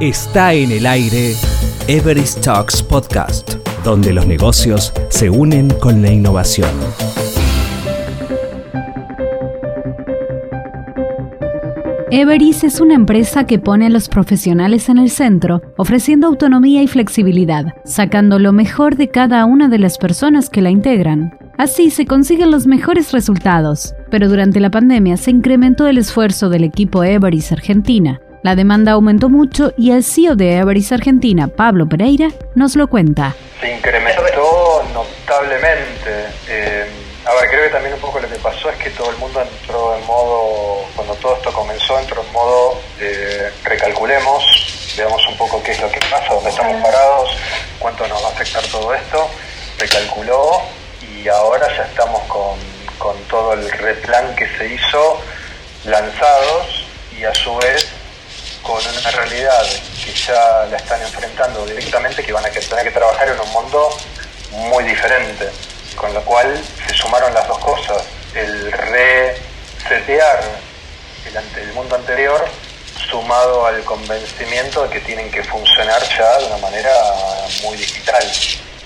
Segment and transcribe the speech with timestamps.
[0.00, 1.34] Está en el aire
[1.88, 6.70] Everest Talks Podcast, donde los negocios se unen con la innovación.
[12.12, 16.86] Everis es una empresa que pone a los profesionales en el centro, ofreciendo autonomía y
[16.86, 21.36] flexibilidad, sacando lo mejor de cada una de las personas que la integran.
[21.56, 26.62] Así se consiguen los mejores resultados, pero durante la pandemia se incrementó el esfuerzo del
[26.62, 32.28] equipo Everis Argentina, la demanda aumentó mucho y el CEO de Everest Argentina, Pablo Pereira,
[32.54, 33.34] nos lo cuenta.
[33.60, 36.26] Se incrementó notablemente.
[36.48, 36.86] Eh,
[37.24, 39.42] a ver, creo que también un poco lo que pasó es que todo el mundo
[39.42, 45.62] entró en modo, cuando todo esto comenzó, entró en modo eh, recalculemos, veamos un poco
[45.62, 47.30] qué es lo que pasa, dónde estamos parados,
[47.78, 49.28] cuánto nos va a afectar todo esto.
[49.78, 50.62] Recalculó
[51.02, 52.56] y ahora ya estamos con,
[52.98, 55.20] con todo el replan que se hizo
[55.84, 56.86] lanzados
[57.18, 57.97] y a su vez
[58.78, 59.66] con una realidad
[60.04, 63.90] que ya la están enfrentando directamente, que van a tener que trabajar en un mundo
[64.52, 65.50] muy diferente,
[65.96, 68.04] con lo cual se sumaron las dos cosas,
[68.34, 70.44] el resetear
[71.26, 72.46] el, el mundo anterior
[73.10, 76.92] sumado al convencimiento de que tienen que funcionar ya de una manera
[77.64, 78.22] muy digital.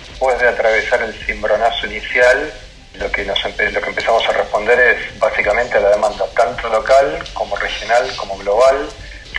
[0.09, 2.51] Después de atravesar el cimbronazo inicial,
[2.95, 7.23] lo que, nos lo que empezamos a responder es básicamente a la demanda, tanto local
[7.35, 8.89] como regional como global,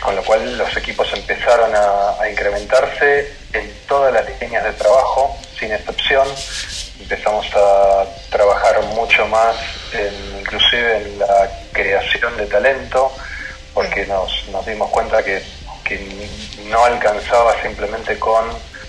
[0.02, 5.72] con lo cual los equipos empezaron a, incrementarse en todas las líneas de trabajo, sin
[5.72, 6.26] excepción.
[7.00, 9.56] Empezamos a trabajar mucho más,
[10.40, 13.12] inclusive en la creación de talento,
[13.72, 15.42] porque nos, dimos cuenta que,
[16.64, 18.46] no alcanzaba simplemente con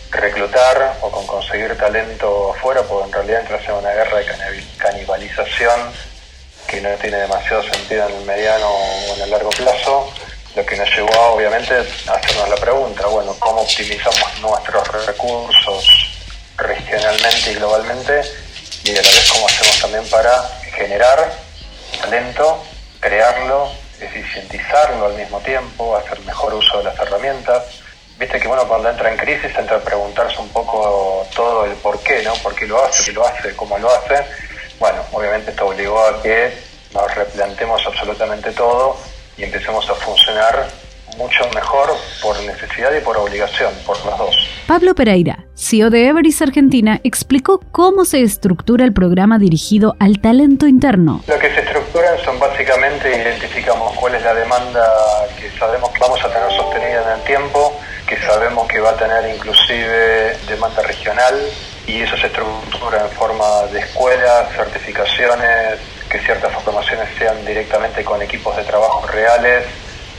[0.09, 5.91] reclutar o con conseguir talento afuera, porque en realidad entras en una guerra de canibalización
[6.67, 10.09] que no tiene demasiado sentido en el mediano o en el largo plazo
[10.55, 11.73] lo que nos llevó obviamente
[12.07, 16.09] a hacernos la pregunta, bueno, ¿cómo optimizamos nuestros recursos
[16.55, 18.21] regionalmente y globalmente?
[18.85, 21.33] Y a la vez cómo hacemos también para generar
[21.99, 22.63] talento,
[23.01, 27.63] crearlo, eficientizarlo al mismo tiempo, hacer mejor uso de las herramientas.
[28.17, 31.99] Viste que bueno, cuando entra en crisis entra a preguntarse un poco todo el por
[31.99, 32.33] qué, ¿no?
[32.35, 33.03] ¿Por qué lo hace?
[33.03, 33.53] ¿Qué lo hace?
[33.57, 34.25] ¿Cómo lo hace?
[34.79, 36.57] Bueno, obviamente esto obligó a que
[36.93, 38.97] nos replantemos absolutamente todo
[39.37, 40.67] y empecemos a funcionar
[41.17, 41.89] mucho mejor
[42.21, 44.35] por necesidad y por obligación, por los dos.
[44.67, 50.67] Pablo Pereira, CEO de Everest Argentina, explicó cómo se estructura el programa dirigido al talento
[50.67, 51.23] interno.
[51.27, 54.83] Lo que se estructuran son básicamente identificamos cuál es la demanda
[55.39, 58.97] que sabemos que vamos a tener sostenida en el tiempo, que sabemos que va a
[58.97, 61.35] tener inclusive demanda regional
[61.87, 65.79] y eso se estructura en forma de escuelas, certificaciones,
[66.15, 69.65] que ciertas formaciones sean directamente con equipos de trabajo reales,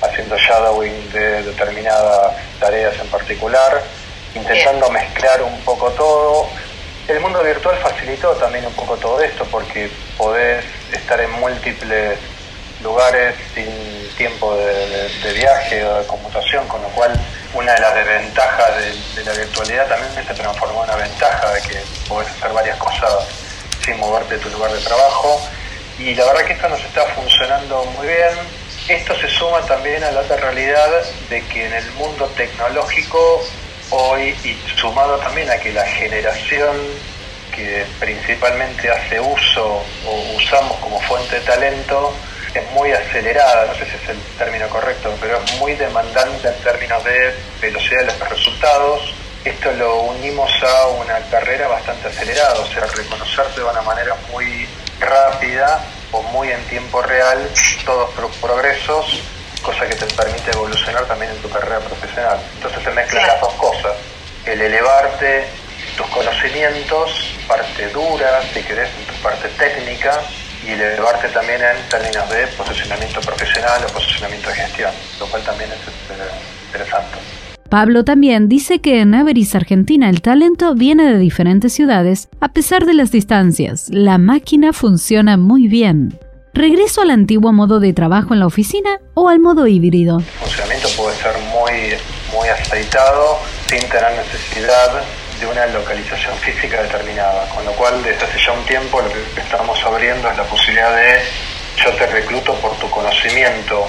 [0.03, 3.83] haciendo shadowing de determinadas tareas en particular,
[4.35, 6.49] intentando mezclar un poco todo.
[7.09, 12.19] El mundo virtual facilitó también un poco todo esto porque podés estar en múltiples
[12.83, 13.67] lugares sin
[14.19, 17.19] tiempo de, viaje o de conmutación, con lo cual
[17.55, 21.63] una de las desventajas de, de, la virtualidad también se transformó en una ventaja de
[21.63, 23.15] que podés hacer varias cosas
[23.83, 25.41] sin moverte de tu lugar de trabajo
[25.99, 28.67] y la verdad que esto nos está funcionando muy bien.
[28.89, 30.89] Esto se suma también a la otra realidad
[31.29, 33.43] de que en el mundo tecnológico
[33.91, 36.77] hoy, y sumado también a que la generación
[37.55, 42.13] que principalmente hace uso o usamos como fuente de talento
[42.55, 46.55] es muy acelerada, no sé si es el término correcto, pero es muy demandante en
[46.63, 49.15] términos de velocidad de los resultados.
[49.45, 54.67] Esto lo unimos a una carrera bastante acelerada, o sea, reconocerse de una manera muy
[55.01, 57.49] rápida o muy en tiempo real
[57.85, 59.21] todos los progresos,
[59.63, 62.39] cosa que te permite evolucionar también en tu carrera profesional.
[62.55, 63.97] Entonces se mezclan las dos cosas,
[64.45, 65.49] el elevarte
[65.97, 70.21] tus conocimientos, parte dura, si querés, tu parte técnica,
[70.65, 75.71] y elevarte también en términos de posicionamiento profesional o posicionamiento de gestión, lo cual también
[75.71, 76.15] es este,
[76.67, 77.36] interesante.
[77.77, 82.31] Pablo también dice que en Averis, Argentina, el talento viene de diferentes ciudades.
[82.41, 86.19] A pesar de las distancias, la máquina funciona muy bien.
[86.55, 90.21] ¿Regreso al antiguo modo de trabajo en la oficina o al modo híbrido?
[90.21, 91.93] El funcionamiento puede ser muy,
[92.33, 95.03] muy aceitado sin tener necesidad
[95.39, 99.43] de una localización física determinada, con lo cual desde hace ya un tiempo lo que
[99.43, 101.21] estamos abriendo es la posibilidad de
[101.85, 103.85] yo te recluto por tu conocimiento,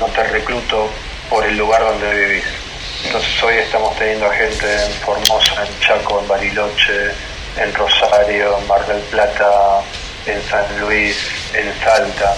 [0.00, 0.90] no te recluto
[1.30, 2.57] por el lugar donde vivís.
[3.04, 7.10] Entonces hoy estamos teniendo gente en Formosa, en Chaco, en Bariloche,
[7.56, 9.80] en Rosario, en Mar del Plata,
[10.26, 11.16] en San Luis,
[11.54, 12.36] en Salta,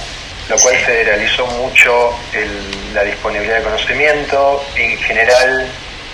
[0.48, 2.12] lo cual se realizó mucho
[2.94, 5.68] la disponibilidad disponibilidad de conocimiento, en general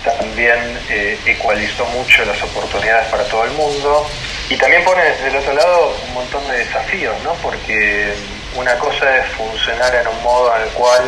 [0.05, 4.07] también eh, ecualizó mucho las oportunidades para todo el mundo.
[4.49, 7.33] Y también pone desde el otro lado un montón de desafíos, ¿no?
[7.43, 8.15] Porque
[8.55, 11.03] una cosa es funcionar en un modo en el cual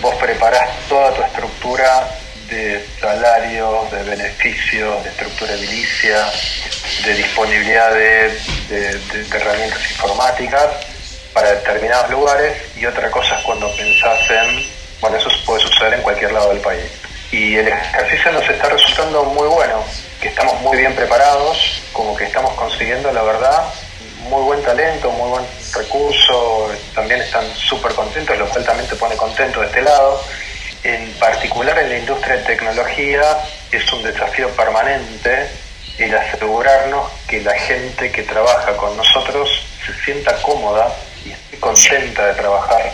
[0.00, 2.08] vos preparás toda tu estructura
[2.50, 6.26] de salarios, de beneficios, de estructura edilicia,
[7.04, 8.30] de disponibilidad de,
[9.32, 10.66] herramientas informáticas
[11.32, 14.66] para determinados lugares y otra cosa es cuando pensás en,
[15.00, 16.84] bueno, eso puede suceder en cualquier lado del país.
[17.30, 19.84] Y el ejercicio nos está resultando muy bueno,
[20.20, 23.62] que estamos muy bien preparados, como que estamos consiguiendo, la verdad,
[24.28, 29.16] muy buen talento, muy buen recurso, también están súper contentos, lo cual también te pone
[29.16, 30.20] contento de este lado.
[30.82, 33.22] En particular en la industria de tecnología
[33.70, 35.48] es un desafío permanente
[35.98, 40.88] el asegurarnos que la gente que trabaja con nosotros se sienta cómoda
[41.24, 42.90] y esté contenta de trabajar.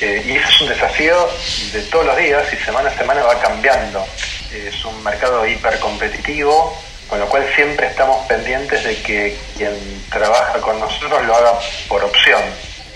[0.00, 1.28] Eh, y eso es un desafío
[1.72, 4.04] de todos los días y semana a semana va cambiando.
[4.52, 6.76] es un mercado hiper competitivo,
[7.08, 11.52] con lo cual siempre estamos pendientes de que quien trabaja con nosotros lo haga
[11.88, 12.42] por opción.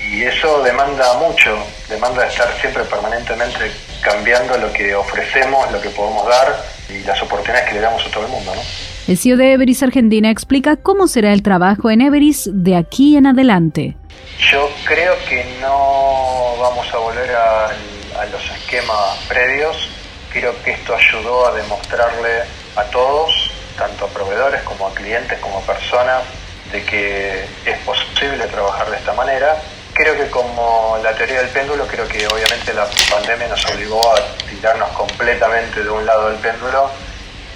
[0.00, 1.56] Y eso demanda mucho,
[1.88, 3.70] demanda estar siempre permanentemente
[4.06, 8.10] cambiando lo que ofrecemos, lo que podemos dar y las oportunidades que le damos a
[8.12, 8.54] todo el mundo.
[8.54, 8.60] ¿no?
[9.08, 13.26] El CEO de Everis Argentina explica cómo será el trabajo en Everis de aquí en
[13.26, 13.96] adelante.
[14.38, 19.90] Yo creo que no vamos a volver a, a los esquemas previos.
[20.32, 22.42] Creo que esto ayudó a demostrarle
[22.76, 26.22] a todos, tanto a proveedores como a clientes, como a personas,
[26.70, 29.56] de que es posible trabajar de esta manera
[29.96, 34.20] creo que como la teoría del péndulo, creo que obviamente la pandemia nos obligó a
[34.48, 36.90] tirarnos completamente de un lado del péndulo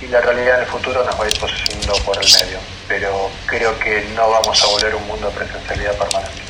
[0.01, 2.59] y la realidad en el futuro nos va a ir posicionando por el medio.
[2.89, 6.43] Pero creo que no vamos a volver un mundo de presencialidad permanente.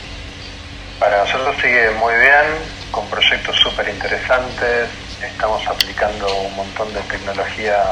[1.01, 2.47] Para nosotros sigue muy bien,
[2.93, 4.89] con proyectos súper interesantes.
[5.21, 7.83] Estamos aplicando un montón de tecnología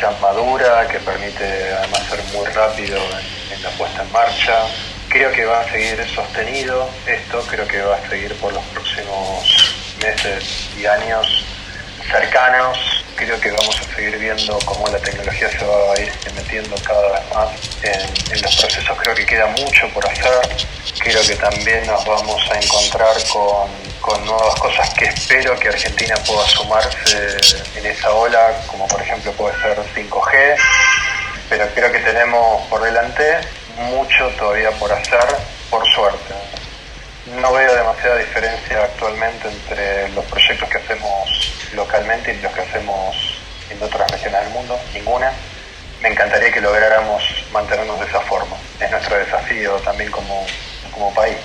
[0.00, 2.98] ya madura que permite además ser muy rápido
[3.50, 4.54] en la puesta en marcha
[5.16, 9.74] Creo que va a seguir sostenido esto, creo que va a seguir por los próximos
[10.02, 11.42] meses y años
[12.10, 12.78] cercanos.
[13.14, 17.12] Creo que vamos a seguir viendo cómo la tecnología se va a ir metiendo cada
[17.12, 17.48] vez más
[17.82, 18.98] en, los procesos.
[18.98, 20.66] Creo que queda mucho por hacer.
[20.98, 23.70] Creo que también nos vamos a encontrar con,
[24.02, 27.38] con nuevas cosas que espero que Argentina pueda sumarse
[27.74, 30.56] en esa ola, como por ejemplo puede ser 5G.
[31.48, 33.38] Pero creo que tenemos por delante
[33.76, 35.24] mucho todavía por hacer,
[35.70, 36.34] por suerte.
[37.40, 43.16] No veo demasiada diferencia actualmente entre los proyectos que hacemos localmente y los que hacemos
[43.70, 45.32] en otras regiones del mundo, ninguna.
[46.02, 48.56] Me encantaría que lográramos mantenernos de esa forma.
[48.80, 50.46] Es nuestro desafío también como,
[50.92, 51.36] como país.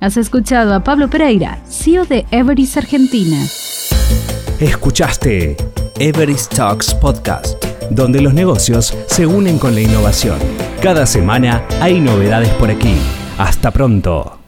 [0.00, 3.38] Has escuchado a Pablo Pereira, CEO de Everest Argentina.
[4.60, 5.56] Escuchaste
[5.98, 10.38] Everest Talks Podcast donde los negocios se unen con la innovación.
[10.82, 12.96] Cada semana hay novedades por aquí.
[13.38, 14.41] Hasta pronto.